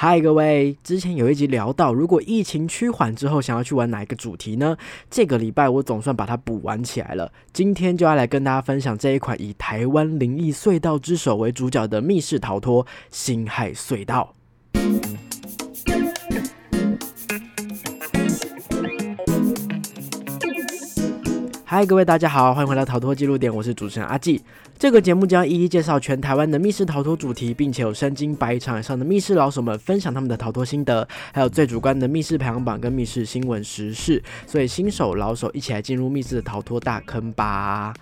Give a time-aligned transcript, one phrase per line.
[0.00, 4.76] 嗨，各位，之前有一集聊到，如果疫情趋缓之后，想要去玩哪一个主题呢？
[5.10, 7.32] 这个礼拜我总算把它补完起来了。
[7.52, 14.36] 今天就要来跟大家分享这一款以台湾灵异隧道之首为主角的密室逃脱《星海隧道》。
[21.70, 24.42] 嗨，各位大家好，欢迎回到逃脱记录点，我是主持人阿纪。
[24.78, 34.22] 这个节目将一一介绍全台湾的密室逃脱主题，并且有身经百场以上的密室老手们分享他们的逃脱心得，还有最主观的密室排行榜跟密室新闻时事。
[34.46, 37.92] 所以新手老手一起来进入密室的逃脱大坑吧！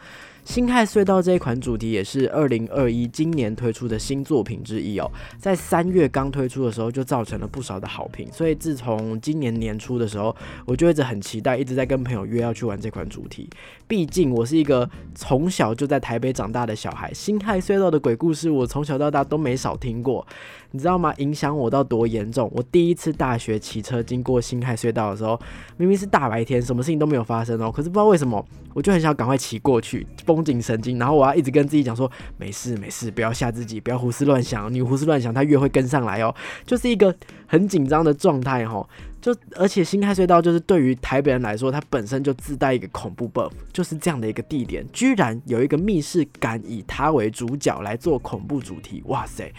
[0.46, 5.10] 星海隧道这一款主题也是二零二一今年推出的新作品之一哦，
[5.41, 13.50] 在三月刚推出的时候就造成了不少的好评，所以自从今年年初的时候，我就一直很期待，一直在跟朋友约要去玩这款主题。
[13.88, 20.24] 毕竟我是一个从小就在台北长大的小孩，星海隧道的鬼故事我从小到大都没少听过，
[20.70, 21.12] 你知道吗？
[21.19, 22.48] 影响我到多严重？
[22.55, 25.38] 我第一次大学骑车经过星海隧道的时候，
[25.77, 28.44] 明明是大白天，什么事情都没有发生哦，可是不知道为什么，
[28.75, 30.06] 我就很想赶快骑过去。
[30.37, 34.73] 绷紧神经，然后我要一直跟自己讲说，没事没事，不要吓自己，不要胡思乱想。
[34.73, 36.34] 你胡思乱想，他越会跟上来哦，
[36.67, 37.15] 就是一个
[37.47, 38.87] 很紧张的状态哈。
[39.19, 49.53] 就而且新开隧道就是对于台北人来说，它本身就自带一个恐怖 buff，就是这样的一个地点，居然有一个密室敢以它为主角来做恐怖主题，哇塞！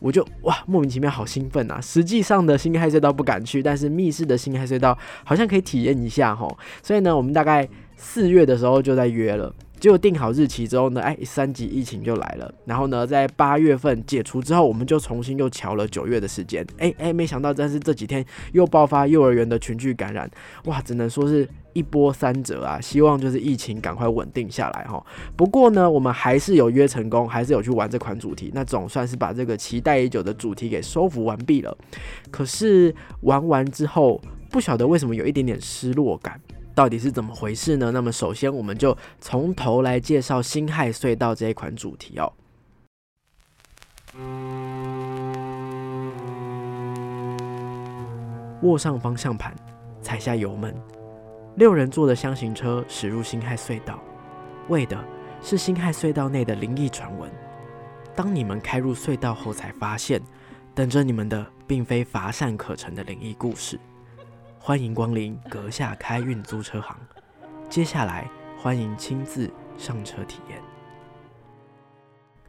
[0.00, 1.80] 我就哇莫名其妙好兴奋啊！
[1.80, 6.48] 实际上的新开隧道不敢去，但是密室的新开隧道好像可以体验一下哈。
[6.82, 9.54] 所以呢，我们大概四月的时候就在约了。
[9.82, 12.54] 结果定好日期之后呢，哎，三级疫情就来了。
[12.64, 16.64] 然后呢，在八月份解除之后，我们就重新又调了九月的时间。
[16.78, 20.30] 哎哎，没想到，但是这几天又爆发幼儿园的群聚感染，
[20.66, 22.80] 哇，只能说是一波三折啊！
[22.80, 25.04] 希望就是疫情赶快稳定下来哈。
[25.34, 31.76] 不过呢，我们还是有约成功，还是有去玩这款主题，那总算是把这个期待已久的主题给收服完毕了。
[32.30, 36.40] 可是玩完之后，不晓得为什么有一点点失落感。
[36.74, 37.90] 到底是怎么回事呢？
[37.90, 42.32] 那么首先，我们就从头来介绍星海隧道这一款主题哦。
[48.62, 49.54] 握上方向盘，
[50.00, 50.74] 踩下油门，
[51.56, 53.98] 六人坐的箱型车驶入星海隧道，
[54.68, 54.96] 为的
[55.42, 57.30] 是星海隧道内的灵异传闻。
[58.14, 60.22] 当你们开入隧道后，才发现
[60.74, 63.78] 等着你们的并非乏善可陈的灵异故事。
[64.64, 66.96] 欢迎光临阁下开运租车行，
[67.68, 70.62] 接下来欢迎亲自上车体验。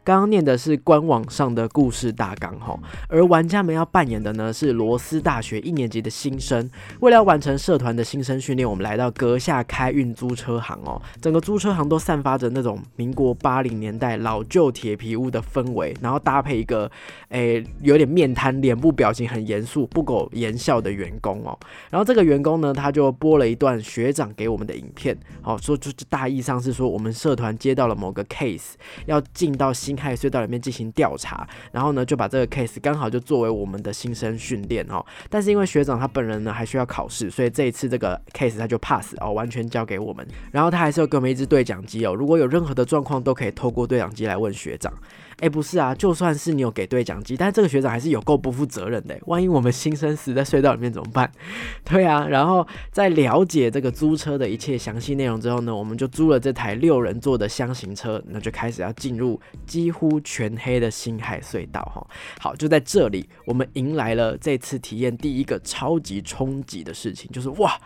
[0.04, 2.78] 刚刚念的是官网上的故事大纲哈，
[3.08, 6.70] 而玩家们要扮演的呢是罗斯大学一年级的新生。
[7.00, 11.00] 为了完成社团的新生训练，我们来到阁下开运租车行哦。
[11.22, 16.90] 整个租车行都散发着那种民国八零年代老旧铁皮屋的氛围，然后搭配一个
[17.30, 21.58] 诶有点面瘫、脸部表情很严肃、不苟言笑的员工哦。
[21.88, 28.72] 然后这个员工呢，他就播了一段学长给我们的影片，哦，说就大意上是说我们社团接到了某个 case，
[29.06, 29.93] 要进到新。
[29.94, 35.04] 开隧道里面进行调查，然后呢就把这个 case 刚好就作为我们的新生训练哦。
[35.28, 40.26] 但是因为学长他本人呢还需要考试，所以这一次这个 case 他就 pass 哦，完全交给我们。
[40.52, 44.92] 然后他还是有给我们一支对讲机哦，如果有任何的状况都可以透过对讲机来问学长。
[45.40, 49.18] 哎，不是啊，就算是你有给对讲机，但这个学长还是有够不负责任的。
[49.26, 51.30] 万一我们新生死在隧道里面怎么办？
[51.84, 62.06] 对啊，然后在了解这个租车的一切详细内容之后呢，我们就租了这台六人座的箱型车，那就开始要进入几乎全黑的星海隧道哈。
[62.38, 67.78] 好，就在这里，我们迎来了这次体验第一个超级冲击的事情，就是哇，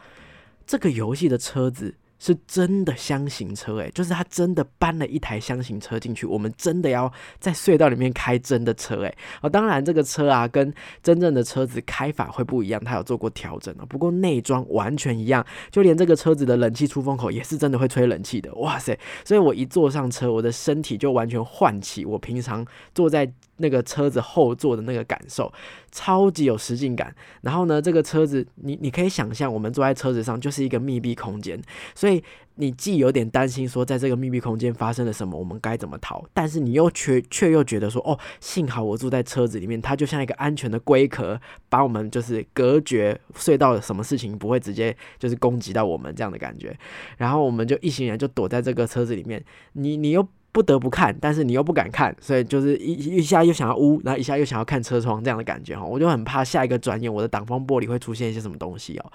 [0.66, 1.94] 这个游戏的车子。
[2.18, 9.16] 是真的箱型车诶，就是他真的搬了一台箱型车进去，我们真的要在隧道里面开真的车诶。
[9.40, 13.86] 哦，当然这个车啊跟真正的车子开法会不一样，他有做过调整啊。
[13.88, 18.98] 不过内装完全一样，就连这个车子的冷气出风口也是真的会吹冷气的，哇塞！
[19.24, 23.32] 所以我一坐上车，我的身体就完全唤起我平常坐在。
[23.58, 25.52] 那个车子后座的那个感受，
[25.92, 27.14] 超级有实境感。
[27.42, 31.60] 然后呢，这个车子，你你可以想象，我们坐在车子上就是一个密闭空间，
[31.94, 32.22] 所以。
[32.60, 36.20] 你既有点担心说，在这个密闭空间发生了什么，我们该怎么逃？
[36.34, 46.76] 但是你又却却又觉得说，哦，幸好我住在车子里面，它就像一个安全的龟壳，把我们就是隔绝隧道，什么事情不会直接就是攻击到我们这样的感觉。
[47.16, 49.40] 然后我们就一行人就躲在这个车子里面，
[49.74, 59.12] 你你又不得不看，但是你又不敢看，所以就是一一下又想要呜，然后一下又想要看车窗这样的感觉哈，我就很怕下一个转眼我的挡风玻璃会出现一些什么东西哦。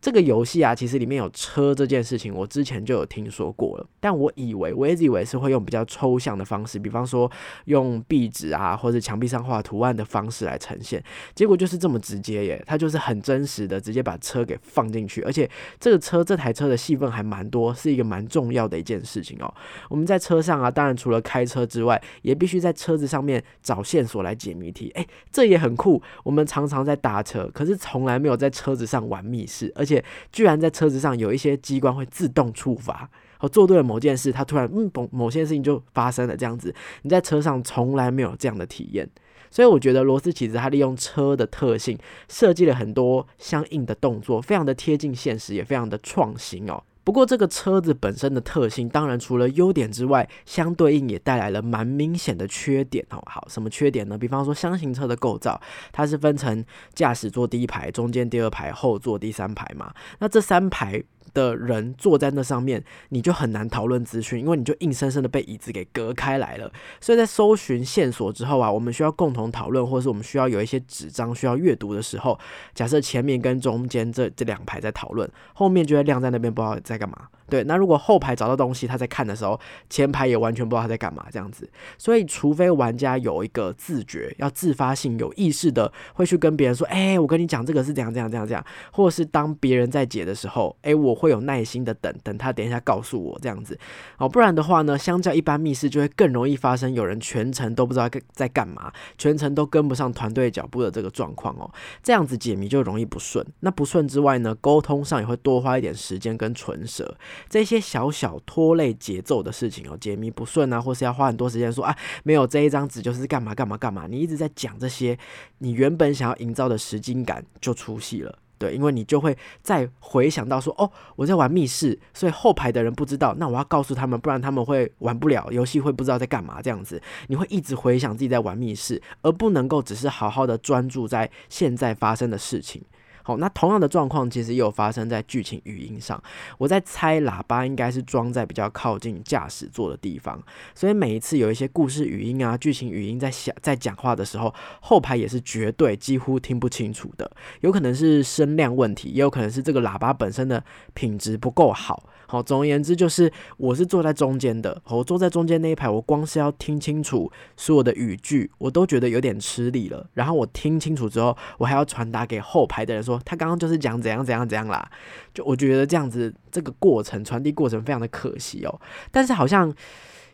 [0.00, 7.30] 这个游戏啊，其实里面有车这件事情，我之前就有听说过了，但我以为我一直以为是会用比较抽象的方式，比方说
[7.64, 11.02] 用壁纸啊或者墙壁上画图案的方式来呈现，
[11.34, 15.50] 结果就是这么直接耶，它就是很真实的直接把车给放进去，而且
[15.80, 19.52] 这个车这台车的戏份还蛮多，是一个蛮重要的一件事情哦。
[19.90, 20.67] 我们在车上啊。
[20.70, 24.90] 当然，除了开车之外，也必须在车子上面找线索来解谜题。
[24.94, 26.02] 诶，这也很酷。
[26.24, 33.08] 我们常常在搭车，可是从来没有在车子上玩密室，而且居然在车子上有一些机关会自动触发。
[33.40, 36.36] 哦，做对了某件事，它突然嗯，某某些事情就发生了。
[36.36, 39.08] 这样子，你在车上从来没有这样的体验。
[39.50, 41.96] 所以我觉得罗斯其实他利用车的特性，
[42.28, 46.82] 设计了很多相应的动作，非常的贴近现实，也非常的创新哦。
[47.08, 53.22] 不过，这个车子本身的特性，当然除了优点之外，相对应也带来了蛮明显的缺点哦。
[53.24, 54.18] 好，什么缺点呢？
[54.18, 55.58] 比方说，箱型车的构造，
[55.90, 56.62] 它是分成
[56.92, 59.90] 驾驶座第一排、中间第二排、后座第三排嘛。
[60.18, 61.02] 那这三排。
[61.38, 66.70] 的人坐在那上面，你就很难讨论资讯，因为你就硬生生的被椅子给隔开来了。
[67.00, 72.36] 所以在搜寻线索之后啊，我们需要共同讨论，或者是我们需要有一些纸张需要阅读的时候，
[72.74, 77.28] 假设前面跟中间这这两排在讨论，后面就会晾在那边，不知道在干嘛。
[77.50, 79.58] 对，那如果后排找到东西，他在看的时候，
[79.88, 81.66] 前排也完全不知道他在干嘛，这样子。
[81.96, 88.62] 所以，除非玩家有一个自觉，要自发性、有意识的会去跟别人说：“哎，我跟你讲，这个是怎样、怎样、怎样、怎样。”
[88.92, 93.78] 或者是当别人在解的时候，哎，我会有耐心的等等他，等一下告诉我这样子。
[94.18, 101.70] 哦，不然的话呢，相较一般密室，就会更容易发生有人全程都不知道在干嘛，全程都跟不上团队脚步的这个状况哦。
[102.02, 103.44] 这样子解谜就容易不顺。
[103.60, 107.16] 那不顺之外呢，沟通上也会多花一点时间跟唇舌。
[107.48, 115.18] 这些小小拖累节奏的事情哦，解谜不顺啊，或是要花很多时间说啊，没有这一张纸就是干嘛干嘛干嘛，你一直在讲这些，
[115.58, 132.82] 你原本想要营造的实金感就出戏了，对，因为你就会再回想到说，哦，我在玩密室，所以后排的人不知道，那我要告诉他们，不然他们会玩不了游戏，会不知道在干嘛这样子，你会一直回想自己在玩密室，而不能够只是好好的专注在现在发生的事情。
[133.28, 136.18] 好，那同样的状况其实也有发生在剧情语音上。
[136.56, 140.42] 我在猜，喇叭应该是装在比较靠近驾驶座的地方，
[140.74, 147.30] 所以每一次有一些故事语音啊、剧情语音在想在讲话的时候，后排也是绝对几乎听不清楚的。
[147.60, 150.64] 有可能是声量问题，也有可能是这个喇叭本身的
[150.94, 152.04] 品质不够好。
[152.30, 160.06] 好，总而言之，就是我是坐在中间的，我坐在中间那一排，我光是要听清楚所有的语句，我都觉得有点吃力了。
[160.12, 164.90] 然后我听清楚之后，我还要传达给后排的人说，他刚刚就是讲怎样怎样怎样啦。
[165.32, 168.80] 就我觉得这样子，这个过程传递过程非常的可惜哦。
[169.10, 169.74] 但是好像。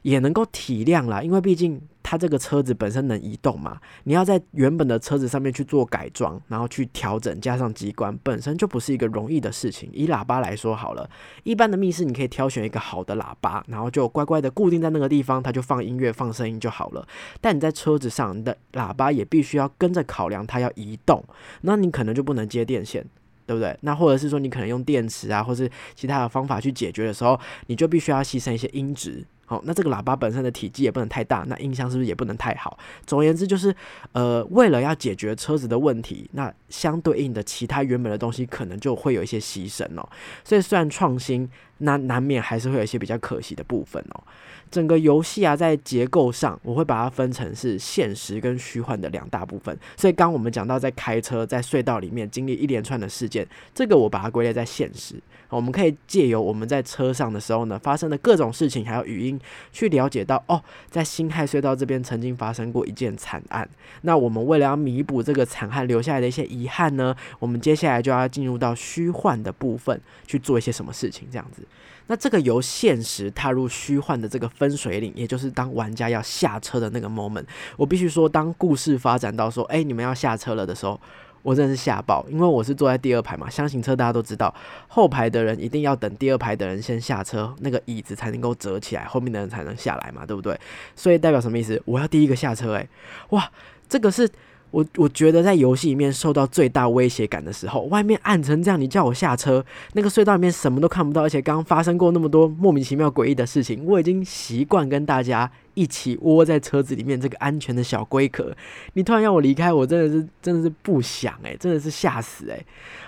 [0.04, 9.88] 也能够体谅啦，因为毕竟它这个车子本身能移动嘛，你要在原本的车子上面去做改装，然后去调整，加上机关，本身就不是一个容易的事情。
[9.90, 11.08] 以喇叭来说好了，
[11.44, 17.08] 一般的密室你可以挑选一个好的喇叭，然后就乖乖的固定在那个地方，它就放音乐、放声音就好了。
[17.40, 21.24] 但你在车子上，你的喇叭也必须要跟着考量它要移动，
[21.62, 23.02] 那你可能就不能接电线，
[23.46, 23.74] 对不对？
[23.80, 29.24] 那或者是说你可能用电池啊，或是其他的方法去解决的时候，你就必须要牺牲一些音质。
[29.46, 32.78] 好，那这个喇叭本身的体积也不能太大，那音箱是不是也不能太好？
[33.06, 33.74] 总而言之，就是
[34.12, 40.08] 呃，为了要解决车子的问题，那相对应的其他原本的东西可能就会有一些牺牲哦。
[40.42, 41.48] 所以虽然创新，
[41.78, 44.22] 那难免还是会有一些比较可惜的部分哦。
[44.70, 49.78] 整个游戏啊，在结构上，我会把它分成是现实跟虚幻的两大部分。
[49.96, 55.14] 所以刚我们讲到，在开车在隧道里面经历一连串的事件，这个我把它归类在现实。
[55.50, 59.38] 我们可以借由我们在车上的时候呢，发生的各种事情，还有语音，
[59.70, 63.68] 去了解到哦，在辛亥隧道这边曾经发生过一件惨案。
[64.00, 71.62] 那我们为了要弥补这个惨案留下来的一些遗憾呢，我们接下来就要进入到虚幻的部分去做一些什么事情，这样子。
[72.06, 77.44] 那这个由现实踏入虚幻的这个分水岭，也就是当玩家要下车的那个 moment，
[77.76, 81.00] 我必须说，当故事发展到说，哎，你们要下车了的时候，
[81.42, 84.54] 我真的是吓爆，因为我是坐在第二排嘛，箱型车大家都知道，
[84.88, 90.58] 后排的人一定要等第二排的人先下车，那个椅子才能够折起来，后面的人才能下来嘛，对不对？
[90.94, 91.80] 所以代表什么意思？
[91.86, 92.88] 我要第一个下车，诶，
[93.30, 93.50] 哇，
[93.88, 94.28] 这个是。
[94.74, 108.56] 我我觉得在游戏里面受到最大威胁感的时候，外面暗成这样，你叫我下车，那个隧道里面什么都看不到，而且刚刚发生过那么多莫名其妙诡异的事情，我已经习惯跟大家一起窝在车子里面这个安全的小龟壳。
[108.94, 112.64] 你突然要我离开，我真的是真的是不想诶，真的是吓死诶。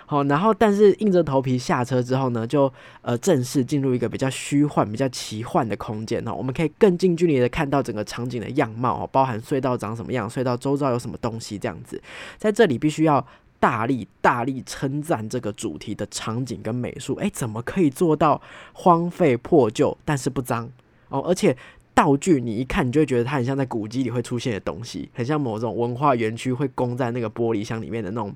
[0.08, 6.32] 好，然后但是硬着头皮下车之后呢，就呃正式进入一个比较虚幻、比较奇幻的空间哦。
[6.32, 12.00] 我们可以更近距离的看到整个场景的样貌哦，包含隧道长什么样，隧道周遭有什么东西这样子。
[12.38, 13.26] 在这里必须要
[13.58, 17.16] 大力大力称赞这个主题的场景跟美术。
[17.16, 18.40] 诶，怎么可以做到
[18.74, 20.70] 荒废破旧但是不脏
[21.08, 21.20] 哦？
[21.22, 21.56] 而且
[21.96, 28.32] 道具你一看，你就会觉得它很像在古迹里会出现的东西，很像某种文化园区会供在那个玻璃箱里面的那种。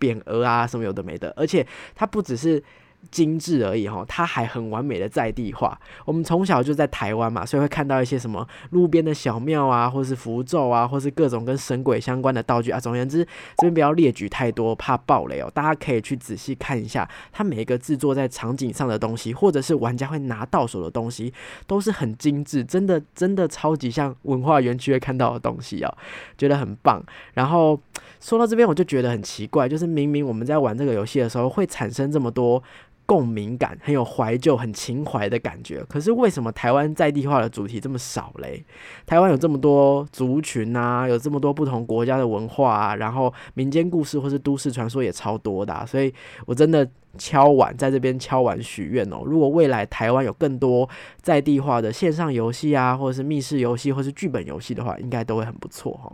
[0.00, 2.62] 匾额啊，什么有的没的，而且它不只是。
[3.10, 5.78] 精致而已哈，它还很完美的在地化。
[6.04, 12.80] 我们从小就在台湾嘛，所以会看到一些什么路边的小庙啊，或是符咒啊，或是各种跟神鬼相关的道具啊。
[12.80, 13.24] 总而言之，
[13.56, 15.50] 这边不要列举太多，怕爆雷哦。
[15.54, 21.32] 大家可以去仔细看一下，它每一个制作在场景上的东西，或者是玩家会拿到手的东西，
[21.66, 25.96] 都是很精致，真的真的超级像文化园区会看到的东西哦，
[26.36, 27.02] 觉得很棒。
[27.34, 27.80] 然后
[28.20, 32.62] 说到这边，我就觉得很奇怪，就是明明我们在玩这个游戏的时候，会产生这么多。
[33.06, 35.84] 共鸣感很有怀旧、很情怀的感觉。
[35.84, 38.64] 可是为什么台湾在地化的主题这么少嘞？
[39.06, 45.86] 台湾有这么多族群啊，有这么多不同国家的文化啊，然后民间故事或是都市传说也超多的。
[45.86, 46.12] 所以
[46.46, 50.88] 我真的敲碗在这边敲碗许愿哦，如果未来台湾有更多
[51.20, 56.12] 在地化的线上游戏啊，或者是密室游戏，或是剧本游戏的话，应该都会很不错哈。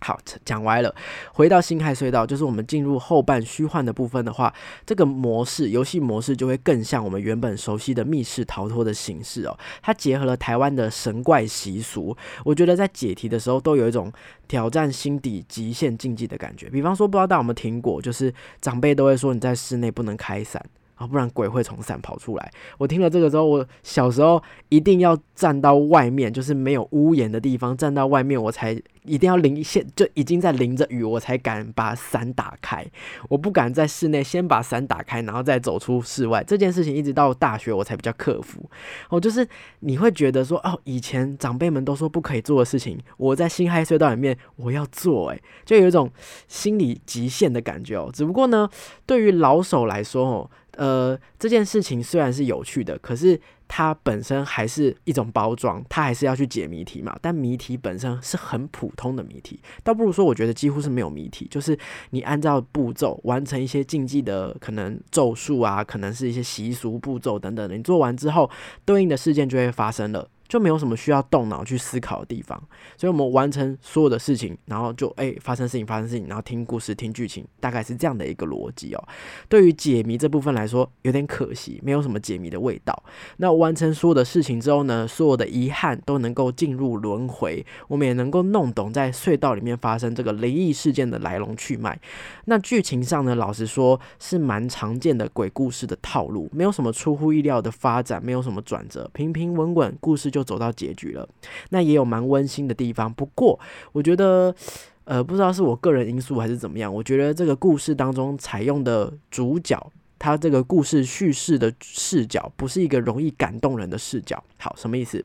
[0.00, 0.94] 好，讲歪了。
[1.32, 4.52] 回到星海隧道，就是我们进入后半虚幻的部分的话，
[4.86, 9.58] 这个模式游戏模式就会更像我们原本熟悉的密室逃脱的形式哦。
[9.82, 14.12] 它结合了台湾的神怪习俗，我觉得在解题的时候都有一种
[14.46, 16.70] 挑战心底极限竞技的感觉。
[16.70, 20.64] 比方说，不知道大家有没有听过，就是长辈都会说你在室内不能开伞。
[20.98, 22.50] 啊，不然鬼会从伞跑出来。
[22.76, 28.72] 我听了这个之后，我小时候一定要站到外面，就是没有屋檐的地方，站到外面，我才
[29.04, 32.84] 一定要淋现就已经在淋着雨，我才敢把伞打开。
[33.28, 36.42] 我不敢在室内先把伞打开，然后再走出室外。
[36.44, 38.68] 这件事情一直到大学我才比较克服。
[39.08, 39.46] 哦，就是
[39.80, 46.10] 你会觉得说，哦，以前长辈们都说不可以做的事情，我在新海隧道里面我要做，诶，就有一种
[46.48, 48.10] 心理极限的感觉哦。
[48.12, 48.68] 只不过呢，
[49.06, 50.50] 对于老手来说，哦。
[50.78, 57.18] 呃，这件事情虽然是有趣的，可是它本身还是一种包装，它还是要去解谜题嘛。
[57.20, 61.76] 但谜题本身是很普通的谜题，倒不如说，我觉得几乎是没有谜题，就是
[62.10, 68.48] 你按照步骤完成一些竞技的可能咒术啊，可能是一些习俗步骤等等的，你做完之后，
[68.84, 70.30] 对应的事件就会发生了。
[70.48, 72.58] 就没有什么需要动脑去思考的地方，
[72.96, 79.08] 所以我们完成所有的事情，然后就哎发生事情发生事情，然后听故事听剧情，大概是这样的一个逻辑哦。
[79.48, 83.02] 对于解谜这部分来说，有点可惜，没有什么解谜的味道。
[83.36, 92.00] 那完成所有的事情之后呢，所有的遗憾都能够进入轮回，我们也能够弄懂在隧道里面发生这个灵异事件的来龙去脉。
[92.46, 100.37] 那剧情上呢，老实说是蛮常见的鬼故事的套路，没有什么出乎意料的发展，没有什么转折，平平稳稳，故事就。
[100.38, 101.28] 就走到结局了，
[101.70, 103.12] 那也有蛮温馨的地方。
[103.12, 103.58] 不过，
[103.90, 104.54] 我觉得，
[105.02, 114.42] 呃，不知道是我个人因素还是怎么样，我觉得这个故事当中采用的主角，他这个故事叙事的视角，不是一个容易感动人的视角。
[114.58, 115.24] 好，什么意思？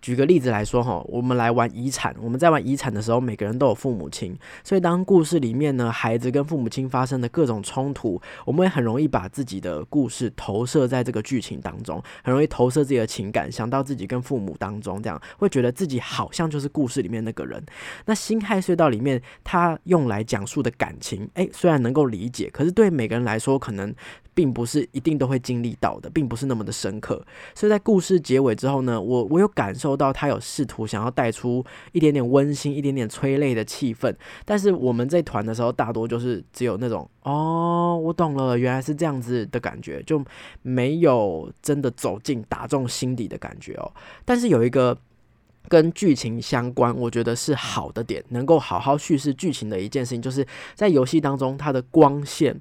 [0.00, 2.14] 举个例子来说哈，我们来玩遗产。
[2.20, 17.62] 我们在玩遗产的时候，每个人都有父母亲，所以当故事里面呢，孩子跟父母亲发生的各种冲突，我们会很容易把自己的故事投射在这个剧情当中，很容易投射自己的情感，想到自己跟父母当中，这样会觉得自己好像就是故事里面那个人。
[18.06, 23.94] 那辛亥隧道里面，它用来讲述的感情，诶，虽然能够理解，可是对每个人来说，可能。
[24.32, 27.22] 并不是一定都会经历到的，并不是那么的深刻。
[27.54, 34.14] 所以在故事结尾之后呢，我我又感受到他有试图想要带出一点点温馨、一点点催泪的气氛。
[34.44, 40.24] 但是我们这团的时候，大多就是只有那种哦，我懂了，原来是这样子的感觉，就
[40.62, 43.92] 没有真的走进打中心底的感觉哦。
[44.24, 44.96] 但是有一个
[45.68, 52.60] 跟剧情相关，我觉得是好的点，能够好好叙事剧情的一件事情，就是在游戏当中它的光线。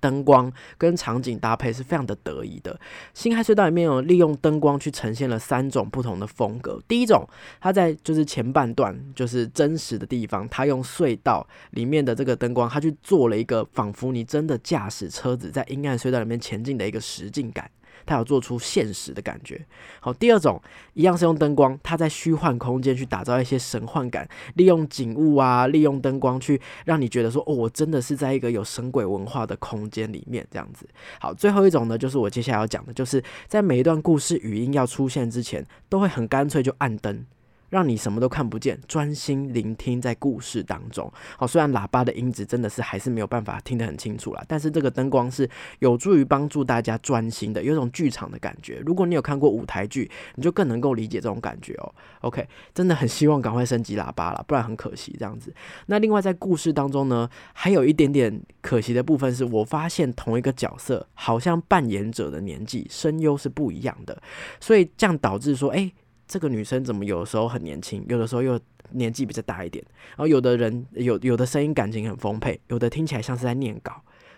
[0.00, 2.78] 灯光跟场景搭配是非常的得意的。
[3.14, 6.80] 星海隧道里面有利用灯光去呈现了三种不同的风格。
[6.86, 7.28] 第一种，
[7.60, 17.70] 它在就是前半段就是真实的地方，它用隧道里面的这个灯光，它去做了一个仿佛你真的驾驶车子在阴暗隧道里面前进的一个实境感。
[18.06, 19.64] 它有做出现实的感觉。
[20.00, 20.60] 好，第二种
[20.94, 30.86] 一样是用灯光，它在虚幻空间去打造一些神幻感，利用景物啊，利用灯光去让你觉得说，哦，我真的是在一个有神鬼文化的空间里面这样子。
[31.20, 37.24] 好，最后一种呢，就是我接下来要讲的，就是在每一段故事语音要出现之前，都会很干脆就暗灯。
[37.70, 41.10] 让你什么都看不见，专心聆听在故事当中。
[41.36, 45.48] 好，虽然喇叭的音质真的是还是没有办法听得很清楚啦，但是这个灯光是
[45.80, 48.82] 有助于帮助大家专心的，有一种剧场的感觉。
[48.86, 51.94] 如果你有看过舞台剧，你就更能够理解这种感觉哦。
[52.22, 55.54] OK，真的很希望赶快升级喇叭了，不然很可惜这样子。
[55.86, 64.20] 那另外在故事当中呢，还有一点点可惜的部分是，我发现同一个角色好像扮演者的年纪声优是不一样的，
[64.58, 65.92] 所以这样导致说，哎。
[66.28, 73.92] 这个女生怎么有的时候很年轻，有的时候又年纪比较大一点，然后有的人有有的声音感情很丰沛，有的听起来像是在念稿，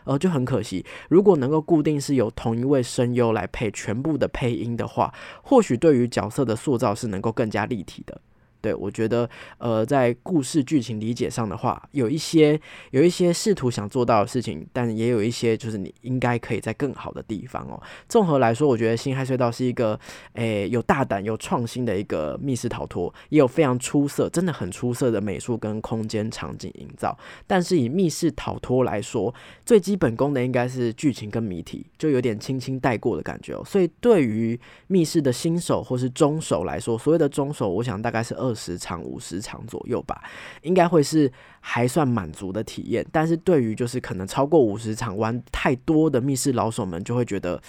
[0.04, 0.84] 然后，就很可惜。
[1.08, 8.20] 如果能够固定是由同一位声优来配全部的配音的话，或许对于角色的塑造是能够更加立体的。
[8.60, 17.80] 对，我觉得，呃，在故事剧情理解上的话，有一些有一些试图想做到的事情，但也有一些就是你应该可以在更好的地方哦。
[18.06, 19.98] 综合来说，我觉得《新海隧道》是一个，
[20.34, 27.16] 诶，有大胆、有创新的一个密室逃脱，也有非常出色、真的很出色的美术跟空间场景营造。
[27.46, 33.62] 但是以密室逃脱来说，最基本功的应该是剧情跟谜题，就有点轻轻带过的感觉哦。
[33.64, 38.49] 所以对于密室的新手或是中手来说，所谓的中手，我想大概是二。
[38.50, 40.22] 二十场、五十场左右吧，
[40.62, 41.30] 应该会是
[41.60, 43.06] 还算满足的体验。
[43.12, 47.62] 但是对于就是可能超过五十场玩太多的密室老手们，就会觉得。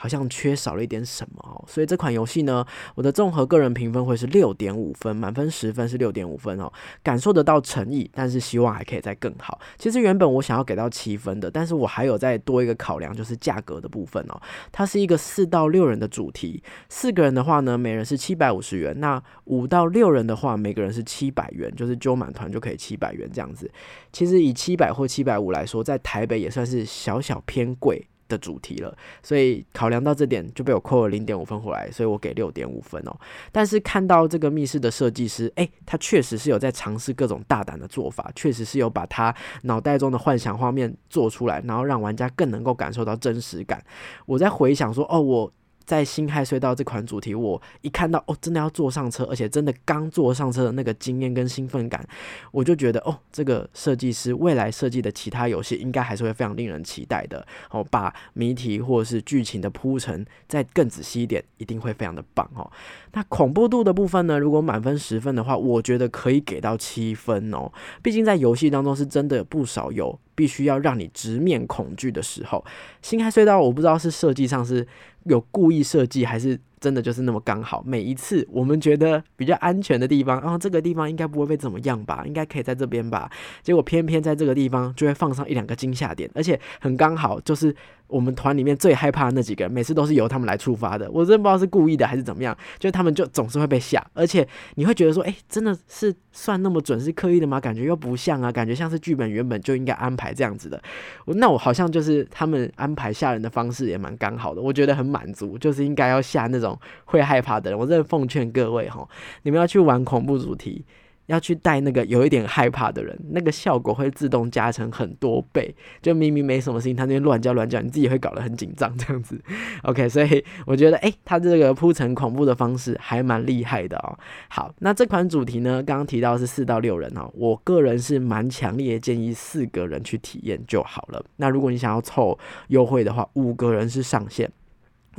[0.00, 2.64] 好像缺少了一点什么哦，所以这款游戏呢，
[2.94, 9.58] 我的综合个人评分会是六点五分，满分十分是六点五分哦，感受得到诚意，但是希望还可以再更好。
[9.76, 14.40] 其实原本我想要给到七分的，但是我还有再多一个考量，就是价格的部分哦。
[14.70, 23.68] 它是一个四到六人的主题，四个人的话呢，每人是七百五十元；那五到六人的话，每个人是七百元，就是揪满团就可以七百元这样子。
[24.12, 28.06] 其实以七百或七百五来说，在台北也算是小小偏贵。
[28.28, 33.16] 的主题了，所以考量到这点就被我扣了零点五分回来，所以我给六点五分哦。
[33.50, 43.82] 但是看到这个密室的设计师，诶，他确实是有在尝试各种大胆的做法，确实是有把他脑袋中的幻想画面做出来，然后让玩家更能够感受到真实感。
[44.26, 45.52] 我在回想说，哦，我。
[45.88, 52.06] 在星海隧道这款主题，我一看到哦，真的要坐上车，而且真的刚坐上车的那个经验跟兴奋感，
[52.52, 57.42] 我就觉得哦，这个设计师未来设计的其他游戏应该还是会非常令人期待的。
[57.70, 62.70] 哦，把谜题或者是剧情的铺陈再更仔细一点，一定会非常的棒哦。
[63.12, 64.38] 那恐怖度的部分呢？
[64.38, 67.72] 如果满分十分的话，我觉得可以给到七分哦。
[68.02, 72.64] 毕竟在游戏当中是真的有不少有必须要让你直面恐惧的时候。
[73.02, 74.86] 新开隧道我不知道是设计上是。
[75.24, 77.82] 有故意设计还是真的就是那么刚好？
[77.84, 82.22] 每一次我们觉得比较安全的地方，然后这个地方应该不会被怎么样吧？
[82.24, 83.30] 应该可以在这边吧？
[83.62, 87.74] 结果偏偏在这个地方就会放上一两个惊吓点，而且很刚好就是。
[88.08, 91.08] 我们团里面最害怕的那几个人，每次都是由他们来出发的。
[91.10, 97.60] 我真不知道是故意的还是怎么样，就他们就总是会被吓，而且你会觉得说，哎，真的是算那么准是刻意的吗？
[97.60, 100.82] 感觉又不像啊，感觉像是剧本原本就应该安排这样子的。
[101.26, 107.78] 那我好像就是他们安排吓人的方式也蛮刚好的，我觉得很满足，就是应该要吓那种会害怕的人。
[107.78, 109.06] 我真的奉劝各位哈，
[109.42, 110.84] 你们要去玩恐怖主题。
[111.28, 115.74] 要去带那个有一点害怕的人，那个效果会自动加成很多倍。
[116.02, 119.40] 就明明没什么事情，他那边乱叫乱叫，你自己会搞得很紧张这样子。
[119.84, 124.18] OK，所以我觉得，哎，他这个铺陈恐怖的方式还蛮厉害的哦。
[124.48, 131.24] 好，那这款主题呢，刚刚提到是四到六人哦，我个人是蛮强烈建议四个人去体验就好了。
[131.36, 132.38] 那如果你想要凑
[132.68, 134.50] 优惠的话，五个人是上限。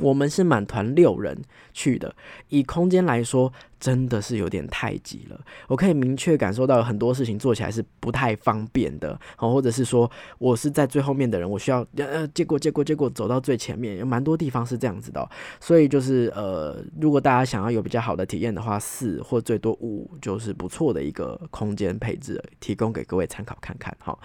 [0.00, 1.36] 我们是满团六人
[1.72, 2.14] 去的，
[2.48, 5.40] 以空间来说，真的是有点太挤了。
[5.68, 15.28] 我可以明确感受到很多事情做起来是不太方便的，好，或者是说我是在最后面的人，我需要呃，结果结果结果走到最前面，有蛮多地方是这样子的。
[15.60, 24.18] 所以就是呃，如果大家想要有比较好的体验的话，四或最多五就是不错的一个空间配置，提供给各位参考看看，哈。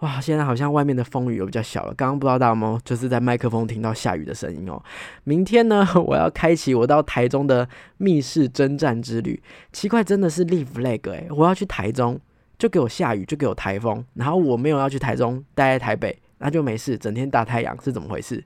[0.00, 1.94] 哇，现在好像外面的风雨又比较小了。
[1.94, 4.80] 刚刚不知道大家有没有就是在麦克风听到下雨的声音哦。
[5.24, 9.42] 明天呢， 我要开启我到台中的密室征战之旅。
[9.72, 11.26] 奇怪，真的是立 flag 哎！
[11.30, 12.18] 我要去台中，
[12.56, 18.44] 就给我下雨，就给我台风，然后我没有要去台中，待在台北，那就没事，整天大太阳是怎么回事？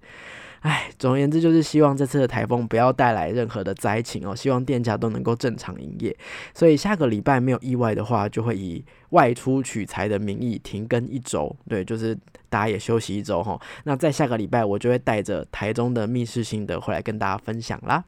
[0.63, 4.35] 唉，总而言之，就是希望这次的台风不要带来任何的灾情哦。
[4.35, 6.17] 希望店家都能够正常营业。
[6.55, 11.55] 所以下个礼拜没有意外的话，就会以外出取材的名义停更一周。
[11.69, 12.17] 对，就是
[12.49, 13.61] 大家也休息一周哈。
[13.83, 18.05] 那在下个礼拜，我就会带着台中的密室心得回来跟大家分享啦。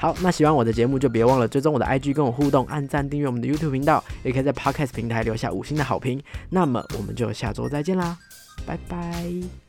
[0.00, 6.20] 好，那喜欢我的节目就别忘了追踪我的 IG，跟我互动，按赞订阅我们的 YouTube 频道，也可以在 Podcast 平台留下五星的好评。
[6.50, 8.18] 那么我们就下周再见啦，
[8.66, 9.61] 拜拜。